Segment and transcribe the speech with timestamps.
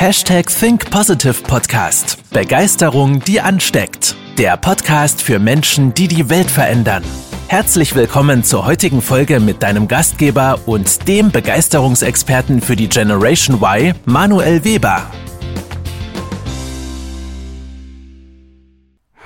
[0.00, 2.22] Hashtag Think Positive Podcast.
[2.32, 4.14] Begeisterung, die ansteckt.
[4.38, 7.02] Der Podcast für Menschen, die die Welt verändern.
[7.48, 13.92] Herzlich willkommen zur heutigen Folge mit deinem Gastgeber und dem Begeisterungsexperten für die Generation Y,
[14.04, 15.10] Manuel Weber.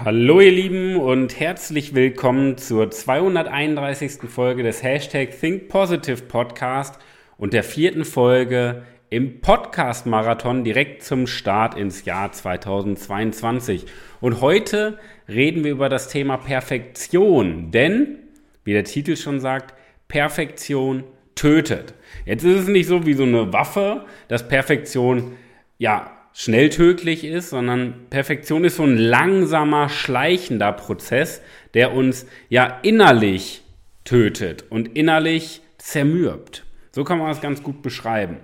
[0.02, 4.20] Hallo ihr Lieben und herzlich willkommen zur 231.
[4.26, 6.98] Folge des Hashtag Think Positive Podcast
[7.36, 13.84] und der vierten Folge im Podcast-Marathon direkt zum Start ins Jahr 2022.
[14.22, 14.98] Und heute
[15.28, 18.20] reden wir über das Thema Perfektion, denn,
[18.64, 19.74] wie der Titel schon sagt,
[20.08, 21.92] Perfektion tötet.
[22.24, 25.36] Jetzt ist es nicht so wie so eine Waffe, dass Perfektion
[25.76, 31.42] ja schnell tödlich ist, sondern Perfektion ist so ein langsamer, schleichender Prozess,
[31.74, 33.60] der uns ja innerlich
[34.04, 36.64] tötet und innerlich zermürbt.
[36.92, 38.38] So kann man das ganz gut beschreiben.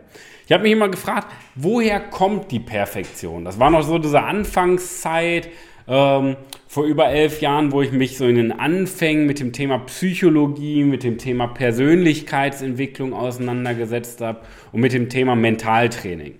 [0.48, 3.44] Ich habe mich immer gefragt, woher kommt die Perfektion?
[3.44, 5.50] Das war noch so diese Anfangszeit
[5.86, 9.76] ähm, vor über elf Jahren, wo ich mich so in den Anfängen mit dem Thema
[9.80, 14.40] Psychologie, mit dem Thema Persönlichkeitsentwicklung auseinandergesetzt habe
[14.72, 16.36] und mit dem Thema Mentaltraining.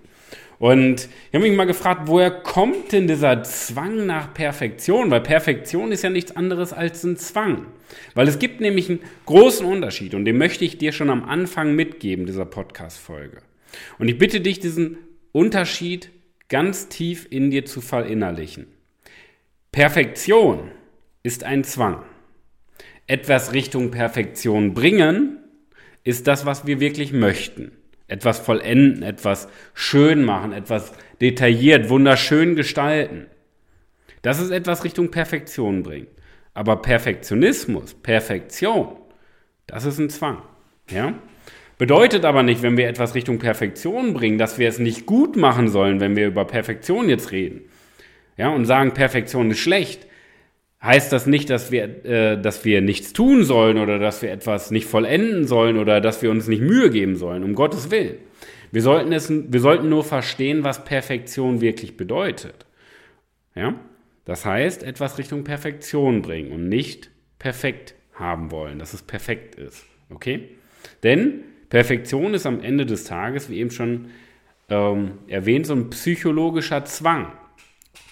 [0.59, 5.11] Und ich habe mich mal gefragt, woher kommt denn dieser Zwang nach Perfektion?
[5.11, 7.67] Weil Perfektion ist ja nichts anderes als ein Zwang.
[8.15, 11.75] Weil es gibt nämlich einen großen Unterschied und den möchte ich dir schon am Anfang
[11.75, 13.43] mitgeben, dieser Podcast-Folge.
[13.99, 14.99] Und ich bitte dich, diesen
[15.33, 16.11] Unterschied
[16.49, 18.67] ganz tief in dir zu verinnerlichen.
[19.73, 20.71] Perfektion
[21.23, 22.03] ist ein Zwang.
[23.07, 25.39] Etwas Richtung Perfektion bringen
[26.05, 27.73] ist das, was wir wirklich möchten.
[28.07, 33.27] Etwas vollenden, etwas schön machen, etwas detailliert, wunderschön gestalten.
[34.23, 36.07] Das ist etwas Richtung Perfektion bringen.
[36.55, 38.97] Aber Perfektionismus, Perfektion,
[39.67, 40.43] das ist ein Zwang.
[40.91, 41.15] Ja?
[41.79, 45.69] Bedeutet aber nicht, wenn wir etwas Richtung Perfektion bringen, dass wir es nicht gut machen
[45.69, 47.63] sollen, wenn wir über Perfektion jetzt reden.
[48.37, 50.07] Ja, und sagen, Perfektion ist schlecht.
[50.83, 54.71] Heißt das nicht, dass wir, äh, dass wir nichts tun sollen oder dass wir etwas
[54.71, 58.17] nicht vollenden sollen oder dass wir uns nicht Mühe geben sollen, um Gottes Willen.
[58.71, 62.67] Wir sollten, es, wir sollten nur verstehen, was Perfektion wirklich bedeutet.
[63.55, 63.75] Ja?
[64.25, 69.87] Das heißt, etwas Richtung Perfektion bringen und nicht perfekt haben wollen, dass es perfekt ist.
[70.11, 70.51] Okay?
[71.03, 74.09] Denn Perfektion ist am Ende des Tages, wie eben schon
[74.69, 77.33] ähm, erwähnt, so ein psychologischer Zwang.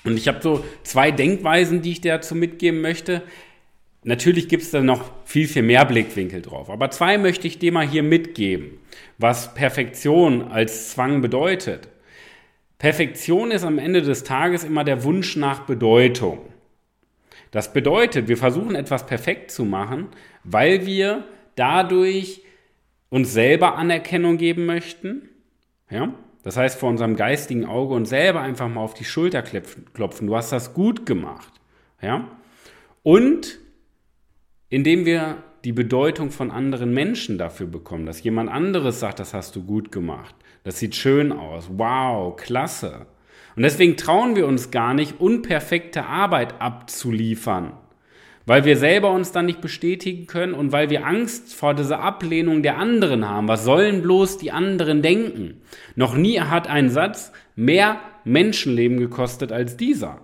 [0.05, 3.23] Und ich habe so zwei Denkweisen, die ich dazu mitgeben möchte.
[4.05, 6.71] Natürlich gibt es da noch viel, viel mehr Blickwinkel drauf.
[6.71, 8.79] Aber zwei möchte ich dir mal hier mitgeben,
[9.19, 11.89] was Perfektion als Zwang bedeutet.
[12.79, 16.39] Perfektion ist am Ende des Tages immer der Wunsch nach Bedeutung.
[17.51, 20.09] Das bedeutet, wir versuchen etwas perfekt zu machen,
[20.45, 21.25] weil wir
[21.55, 22.43] dadurch
[23.09, 25.29] uns selber Anerkennung geben möchten,
[25.91, 26.13] ja,
[26.43, 30.37] das heißt vor unserem geistigen Auge uns selber einfach mal auf die Schulter klopfen, du
[30.37, 31.53] hast das gut gemacht,
[32.01, 32.29] ja,
[33.03, 33.59] und
[34.69, 39.57] indem wir die Bedeutung von anderen Menschen dafür bekommen, dass jemand anderes sagt, das hast
[39.57, 40.35] du gut gemacht,
[40.65, 43.07] das sieht schön aus, wow, klasse.
[43.57, 47.73] Und deswegen trauen wir uns gar nicht, unperfekte Arbeit abzuliefern,
[48.47, 52.63] weil wir selber uns dann nicht bestätigen können und weil wir Angst vor dieser Ablehnung
[52.63, 53.49] der anderen haben.
[53.49, 55.61] Was sollen bloß die anderen denken?
[55.97, 60.21] Noch nie hat ein Satz mehr Menschenleben gekostet als dieser.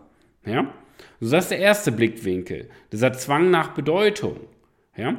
[0.47, 0.73] Ja?
[1.21, 4.37] Also das ist der erste Blickwinkel, dieser Zwang nach Bedeutung.
[4.97, 5.17] Ja?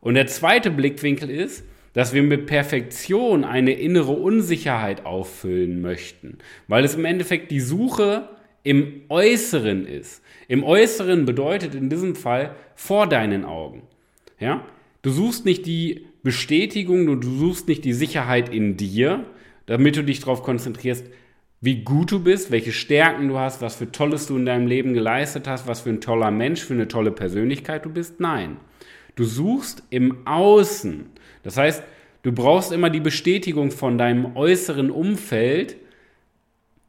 [0.00, 6.84] Und der zweite Blickwinkel ist, dass wir mit Perfektion eine innere Unsicherheit auffüllen möchten, weil
[6.84, 8.28] es im Endeffekt die Suche
[8.62, 10.22] im Äußeren ist.
[10.48, 13.82] Im Äußeren bedeutet in diesem Fall vor deinen Augen.
[14.38, 14.64] Ja?
[15.02, 19.24] Du suchst nicht die Bestätigung du suchst nicht die Sicherheit in dir,
[19.66, 21.04] damit du dich darauf konzentrierst,
[21.60, 24.94] wie gut du bist, welche Stärken du hast, was für Tolles du in deinem Leben
[24.94, 28.18] geleistet hast, was für ein toller Mensch, für eine tolle Persönlichkeit du bist.
[28.18, 28.56] Nein,
[29.14, 31.06] du suchst im Außen.
[31.44, 31.82] Das heißt,
[32.22, 35.76] du brauchst immer die Bestätigung von deinem äußeren Umfeld,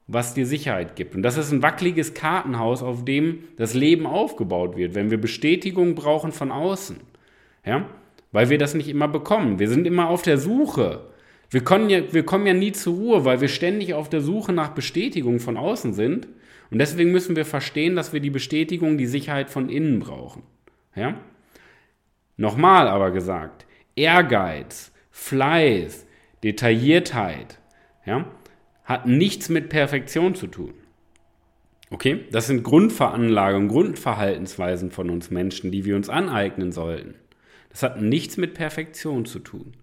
[0.07, 1.15] was dir Sicherheit gibt.
[1.15, 5.95] Und das ist ein wackeliges Kartenhaus, auf dem das Leben aufgebaut wird, wenn wir Bestätigung
[5.95, 6.97] brauchen von außen.
[7.65, 7.87] Ja?
[8.31, 9.59] Weil wir das nicht immer bekommen.
[9.59, 11.05] Wir sind immer auf der Suche.
[11.49, 14.51] Wir, können ja, wir kommen ja nie zur Ruhe, weil wir ständig auf der Suche
[14.51, 16.27] nach Bestätigung von außen sind.
[16.71, 20.43] Und deswegen müssen wir verstehen, dass wir die Bestätigung, die Sicherheit von innen brauchen.
[20.95, 21.15] Ja?
[22.35, 23.65] Nochmal aber gesagt,
[23.95, 26.07] Ehrgeiz, Fleiß,
[26.43, 27.59] Detailliertheit,
[28.05, 28.25] ja,
[28.83, 30.73] hat nichts mit Perfektion zu tun.
[31.89, 32.25] Okay?
[32.31, 37.15] Das sind Grundveranlagungen, Grundverhaltensweisen von uns Menschen, die wir uns aneignen sollten.
[37.69, 39.73] Das hat nichts mit Perfektion zu tun.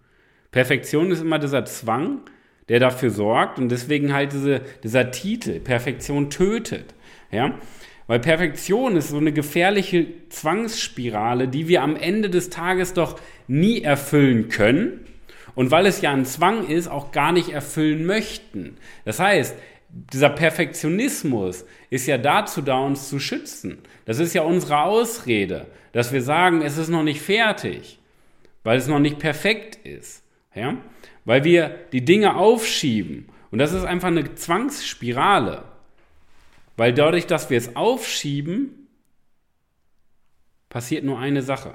[0.51, 2.21] Perfektion ist immer dieser Zwang,
[2.69, 6.95] der dafür sorgt und deswegen halt diese, dieser Titel, Perfektion tötet.
[7.31, 7.59] Ja?
[8.07, 13.83] Weil Perfektion ist so eine gefährliche Zwangsspirale, die wir am Ende des Tages doch nie
[13.83, 15.07] erfüllen können
[15.61, 18.79] und weil es ja ein Zwang ist, auch gar nicht erfüllen möchten.
[19.05, 19.55] Das heißt,
[19.91, 23.77] dieser Perfektionismus ist ja dazu da, uns zu schützen.
[24.07, 27.99] Das ist ja unsere Ausrede, dass wir sagen, es ist noch nicht fertig,
[28.65, 30.25] weil es noch nicht perfekt ist.
[30.55, 30.79] Ja?
[31.27, 33.29] Weil wir die Dinge aufschieben.
[33.51, 35.65] Und das ist einfach eine Zwangsspirale.
[36.79, 38.89] Weil dadurch, dass wir es aufschieben,
[40.71, 41.75] passiert nur eine Sache.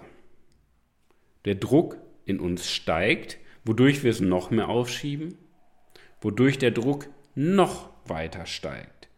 [1.45, 5.37] Der Druck in uns steigt, wodurch wir es noch mehr aufschieben,
[6.21, 9.09] wodurch der Druck noch weiter steigt.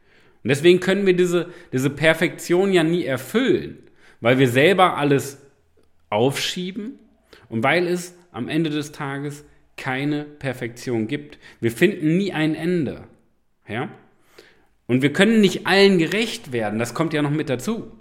[0.44, 3.83] Und deswegen können wir diese, diese Perfektion ja nie erfüllen,
[4.21, 5.39] weil wir selber alles
[6.09, 6.99] aufschieben
[7.49, 9.45] und weil es am Ende des Tages
[9.75, 11.38] keine Perfektion gibt.
[11.59, 13.03] Wir finden nie ein Ende.
[13.67, 13.89] Ja?
[14.88, 17.91] Und wir können nicht allen gerecht werden, das kommt ja noch mit dazu.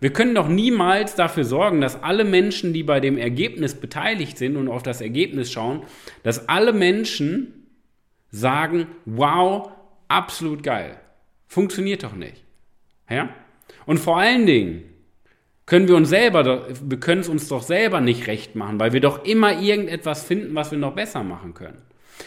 [0.00, 4.56] Wir können doch niemals dafür sorgen, dass alle Menschen, die bei dem Ergebnis beteiligt sind
[4.56, 5.82] und auf das Ergebnis schauen,
[6.22, 7.66] dass alle Menschen
[8.30, 9.70] sagen, wow,
[10.08, 10.98] absolut geil.
[11.46, 12.42] Funktioniert doch nicht.
[13.08, 13.30] Ja?
[13.86, 14.82] Und vor allen Dingen
[15.66, 19.00] können wir uns selber, wir können es uns doch selber nicht recht machen, weil wir
[19.00, 21.80] doch immer irgendetwas finden, was wir noch besser machen können.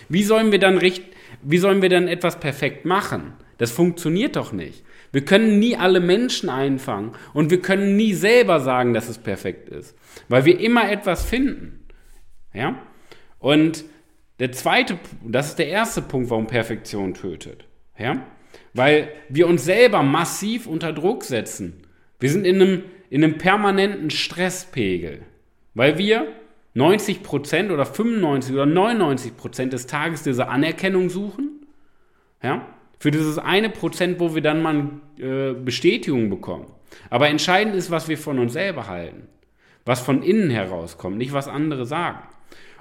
[0.10, 1.04] Wie sollen wir dann recht,
[1.44, 3.34] wie sollen wir dann etwas perfekt machen?
[3.58, 4.84] Das funktioniert doch nicht.
[5.12, 9.70] Wir können nie alle Menschen einfangen und wir können nie selber sagen, dass es perfekt
[9.70, 9.96] ist,
[10.28, 11.86] weil wir immer etwas finden.
[12.54, 12.76] Ja?
[13.40, 13.86] Und
[14.40, 17.66] der zweite, das ist der erste Punkt, warum Perfektion tötet.
[17.98, 18.26] Ja?
[18.74, 21.82] Weil wir uns selber massiv unter Druck setzen.
[22.20, 25.22] Wir sind in einem, in einem permanenten Stresspegel,
[25.74, 26.28] weil wir
[26.76, 31.66] 90% oder 95% oder 99% des Tages diese Anerkennung suchen.
[32.44, 32.68] Ja?
[33.00, 34.90] Für dieses eine Prozent, wo wir dann mal
[35.20, 36.72] äh, Bestätigung bekommen.
[37.10, 39.28] Aber entscheidend ist, was wir von uns selber halten.
[39.86, 42.20] Was von innen herauskommt, nicht was andere sagen.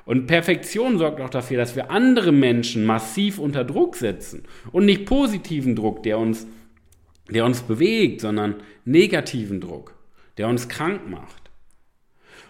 [0.04, 4.44] Und Perfektion sorgt auch dafür, dass wir andere Menschen massiv unter Druck setzen.
[4.72, 6.46] Und nicht positiven Druck, der uns,
[7.28, 9.94] der uns bewegt, sondern negativen Druck,
[10.38, 11.50] der uns krank macht.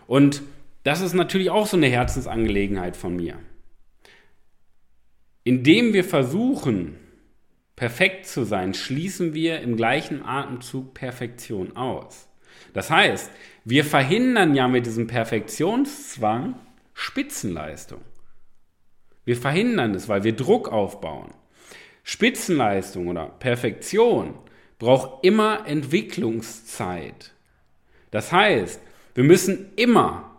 [0.06, 0.42] Und
[0.84, 3.38] das ist natürlich auch so eine Herzensangelegenheit von mir.
[5.44, 6.96] Indem wir versuchen,
[7.76, 12.26] perfekt zu sein, schließen wir im gleichen Atemzug Perfektion aus.
[12.72, 13.30] Das heißt,
[13.64, 16.56] wir verhindern ja mit diesem Perfektionszwang
[16.94, 18.00] Spitzenleistung.
[19.24, 21.34] Wir verhindern es, weil wir Druck aufbauen.
[22.02, 24.34] Spitzenleistung oder Perfektion
[24.78, 27.34] braucht immer Entwicklungszeit.
[28.10, 28.80] Das heißt,
[29.14, 30.36] wir müssen immer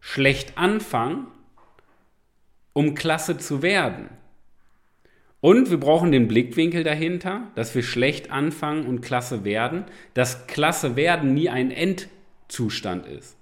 [0.00, 1.28] schlecht anfangen,
[2.72, 4.10] um klasse zu werden.
[5.40, 10.96] Und wir brauchen den Blickwinkel dahinter, dass wir schlecht anfangen und klasse werden, dass klasse
[10.96, 13.36] werden nie ein Endzustand ist,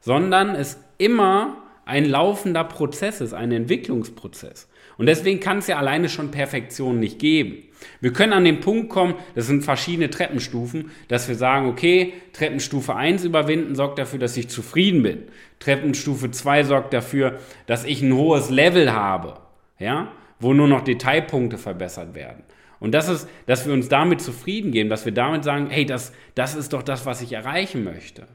[0.00, 4.68] sondern es immer ein laufender Prozess ist, ein Entwicklungsprozess.
[4.98, 7.62] Und deswegen kann es ja alleine schon Perfektion nicht geben.
[8.00, 12.94] Wir können an den Punkt kommen, das sind verschiedene Treppenstufen, dass wir sagen, okay, Treppenstufe
[12.94, 15.22] 1 überwinden sorgt dafür, dass ich zufrieden bin.
[15.60, 19.38] Treppenstufe 2 sorgt dafür, dass ich ein hohes Level habe.
[19.78, 20.10] Ja?
[20.40, 22.44] Wo nur noch Detailpunkte verbessert werden.
[22.80, 26.12] Und das ist, dass wir uns damit zufrieden geben, dass wir damit sagen, hey, das,
[26.34, 28.28] das ist doch das, was ich erreichen möchte.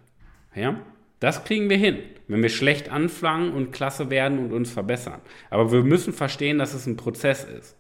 [0.54, 0.80] Ja?
[1.20, 5.22] Das kriegen wir hin, wenn wir schlecht anfangen und klasse werden und uns verbessern.
[5.50, 7.78] Aber wir müssen verstehen, dass es ein Prozess ist.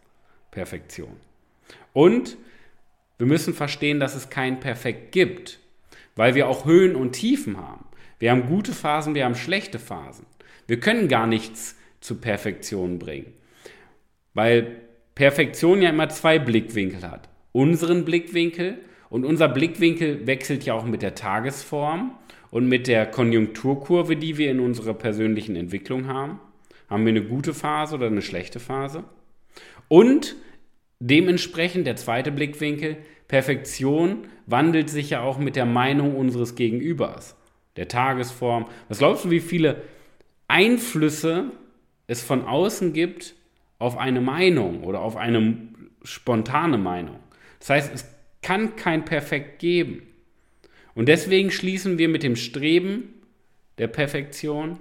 [0.51, 1.17] Perfektion.
[1.91, 2.37] Und
[3.17, 5.59] wir müssen verstehen, dass es kein Perfekt gibt,
[6.15, 7.85] weil wir auch Höhen und Tiefen haben.
[8.19, 10.25] Wir haben gute Phasen, wir haben schlechte Phasen.
[10.67, 13.33] Wir können gar nichts zur Perfektion bringen.
[14.33, 14.81] Weil
[15.15, 17.29] Perfektion ja immer zwei Blickwinkel hat.
[17.51, 22.15] Unseren Blickwinkel und unser Blickwinkel wechselt ja auch mit der Tagesform
[22.49, 26.39] und mit der Konjunkturkurve, die wir in unserer persönlichen Entwicklung haben.
[26.89, 29.03] Haben wir eine gute Phase oder eine schlechte Phase?
[29.87, 30.35] Und
[30.99, 32.97] dementsprechend der zweite Blickwinkel,
[33.27, 37.35] Perfektion wandelt sich ja auch mit der Meinung unseres Gegenübers,
[37.77, 38.67] der Tagesform.
[38.89, 39.81] Was glaubst du, wie viele
[40.47, 41.51] Einflüsse
[42.07, 43.35] es von außen gibt,
[43.83, 45.57] auf eine Meinung oder auf eine
[46.03, 47.19] spontane Meinung.
[47.59, 48.05] Das heißt, es
[48.41, 50.03] kann kein Perfekt geben.
[50.95, 53.13] Und deswegen schließen wir mit dem Streben
[53.77, 54.79] der Perfektion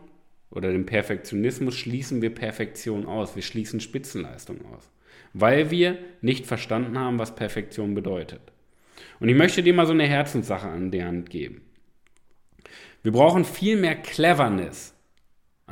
[0.50, 3.34] oder dem Perfektionismus schließen wir Perfektion aus.
[3.34, 4.88] Wir schließen Spitzenleistung aus,
[5.32, 8.40] weil wir nicht verstanden haben, was Perfektion bedeutet.
[9.18, 11.62] Und ich möchte dir mal so eine Herzenssache an die Hand geben.
[13.02, 14.91] Wir brauchen viel mehr Cleverness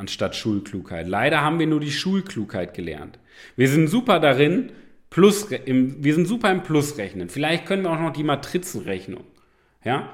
[0.00, 1.06] anstatt Schulklugheit.
[1.06, 3.18] Leider haben wir nur die Schulklugheit gelernt.
[3.56, 4.70] Wir sind super darin,
[5.10, 7.28] Plus, im, wir sind super im Plusrechnen.
[7.28, 9.24] Vielleicht können wir auch noch die Matrizenrechnung.
[9.84, 10.08] Ja?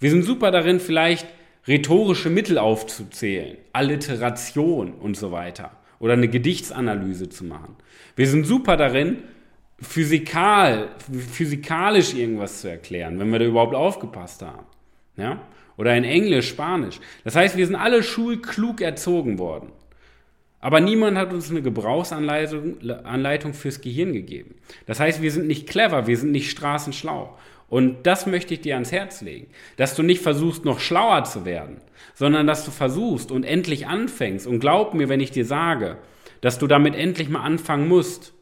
[0.00, 1.28] Wir sind super darin, vielleicht
[1.68, 5.72] rhetorische Mittel aufzuzählen, Alliteration und so weiter.
[5.98, 7.76] Oder eine Gedichtsanalyse zu machen.
[8.16, 9.18] Wir sind super darin,
[9.78, 10.88] physikal,
[11.30, 14.64] physikalisch irgendwas zu erklären, wenn wir da überhaupt aufgepasst haben.
[15.18, 15.42] Ja?
[15.80, 17.00] Oder in Englisch, Spanisch.
[17.24, 19.72] Das heißt, wir sind alle schulklug erzogen worden.
[20.60, 24.56] Aber niemand hat uns eine Gebrauchsanleitung Anleitung fürs Gehirn gegeben.
[24.84, 27.34] Das heißt, wir sind nicht clever, wir sind nicht straßenschlau.
[27.70, 29.46] Und das möchte ich dir ans Herz legen.
[29.78, 31.78] Dass du nicht versuchst, noch schlauer zu werden,
[32.12, 34.46] sondern dass du versuchst und endlich anfängst.
[34.46, 35.96] Und glaub mir, wenn ich dir sage,
[36.42, 38.34] dass du damit endlich mal anfangen musst,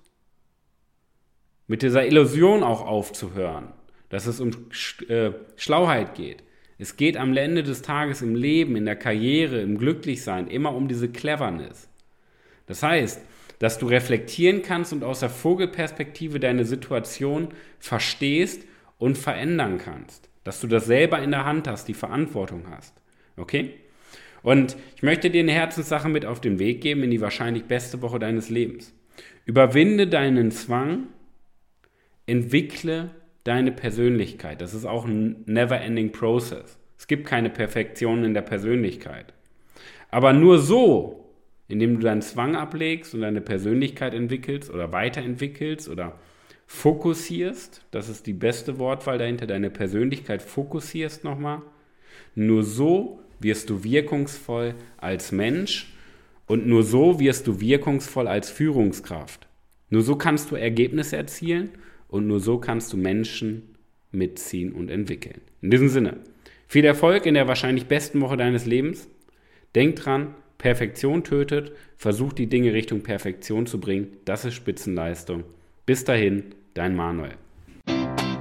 [1.69, 3.69] mit dieser Illusion auch aufzuhören,
[4.09, 4.51] dass es um
[5.09, 6.43] äh, Schlauheit geht.
[6.79, 10.87] Es geht am Ende des Tages im Leben, in der Karriere, im Glücklichsein immer um
[10.87, 11.89] diese Cleverness.
[12.67, 13.21] Das heißt,
[13.59, 17.49] dass du reflektieren kannst und aus der Vogelperspektive deine Situation
[17.81, 18.63] verstehst
[18.99, 20.29] und verändern kannst.
[20.45, 22.95] Dass du das selber in der Hand hast, die Verantwortung hast.
[23.37, 23.75] Okay?
[24.43, 28.01] Und ich möchte dir eine Herzenssache mit auf den Weg geben in die wahrscheinlich beste
[28.03, 28.95] Woche deines Lebens.
[29.45, 31.09] Überwinde deinen Zwang,
[32.27, 33.11] entwickle
[33.49, 34.61] deine Persönlichkeit.
[34.61, 36.79] Das ist auch ein never-ending process.
[36.97, 39.33] Es gibt keine Perfektion in der Persönlichkeit.
[40.11, 41.19] Aber nur so
[41.69, 46.19] indem du deinen Zwang ablegst und deine Persönlichkeit entwickelst oder weiterentwickelst oder
[46.67, 51.63] fokussierst, das ist die beste Wortwahl dahinter, deine Persönlichkeit fokussierst nochmal.
[52.35, 55.93] Nur so wirst du wirkungsvoll als Mensch
[56.47, 59.47] und nur so wirst du wirkungsvoll als Führungskraft.
[59.91, 61.71] Nur so kannst du Ergebnisse erzielen
[62.09, 63.77] und nur so kannst du Menschen
[64.11, 65.41] mitziehen und entwickeln.
[65.61, 66.19] In diesem Sinne,
[66.67, 69.09] viel Erfolg in der wahrscheinlich besten Woche deines Lebens.
[69.75, 74.09] Denk dran, Perfektion tötet, versuch die Dinge Richtung Perfektion zu bringen.
[74.25, 75.45] Das ist Spitzenleistung.
[75.87, 77.35] Bis dahin, dein Manuel.